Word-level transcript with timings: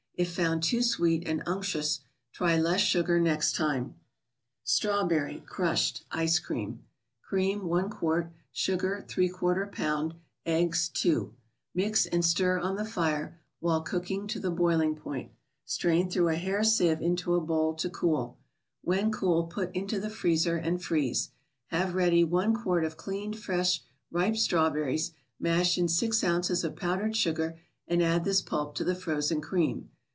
If 0.15 0.35
found 0.35 0.61
too 0.61 0.83
sweet 0.83 1.27
and 1.27 1.41
unctuous, 1.47 2.01
try 2.31 2.55
less 2.55 2.81
sugar 2.81 3.19
next 3.19 3.55
time. 3.55 3.95
^tratobertp 4.63 5.45
(CrustyeD) 5.47 6.03
3Ice>Cream. 6.13 6.83
Cream, 7.23 7.61
i 7.73 7.81
qt.; 7.87 8.29
Sugar, 8.51 9.03
Y 9.17 9.27
lb.; 9.29 10.13
Eggs, 10.45 10.89
2. 10.89 11.33
Mix, 11.73 12.05
and 12.05 12.23
stir 12.23 12.59
on 12.59 12.75
the 12.75 12.85
»fire, 12.85 13.39
while 13.61 13.81
cooking 13.81 14.27
to 14.27 14.39
the 14.39 14.51
boiling 14.51 14.93
THE 14.93 14.99
BOOK 15.01 15.05
OF 15.07 15.11
ICES. 15.13 15.21
36 15.31 15.33
point. 15.33 15.33
Strain 15.65 16.09
through 16.11 16.27
a 16.29 16.35
hair 16.35 16.63
sieve 16.63 17.01
into 17.01 17.33
a 17.33 17.41
bowl 17.41 17.73
to 17.73 17.89
cool. 17.89 18.37
When 18.83 19.09
cool, 19.11 19.45
put 19.45 19.75
into 19.75 19.99
the 19.99 20.11
freezer 20.11 20.57
and 20.57 20.79
freeze. 20.83 21.31
Have 21.69 21.95
ready 21.95 22.23
one 22.23 22.53
quart 22.53 22.85
of 22.85 22.95
cleaned, 22.95 23.39
fresh, 23.39 23.81
ripe 24.11 24.35
strawberries, 24.37 25.13
mash 25.39 25.79
in 25.79 25.87
six 25.87 26.23
ounces 26.23 26.63
of 26.63 26.75
powdered 26.75 27.15
sugar, 27.15 27.57
and 27.87 28.03
add 28.03 28.23
this 28.23 28.43
pulp 28.43 28.75
to 28.75 28.83
the 28.83 28.93
frozen 28.93 29.41
cream. 29.41 29.89